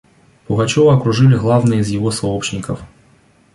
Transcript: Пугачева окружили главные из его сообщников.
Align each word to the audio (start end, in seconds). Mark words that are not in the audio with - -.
Пугачева 0.47 0.95
окружили 0.97 1.35
главные 1.37 1.81
из 1.81 1.89
его 1.89 2.09
сообщников. 2.09 2.79